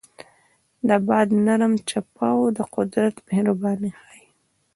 [0.87, 4.23] د باد نرم چپاو د قدرت مهرباني ښيي.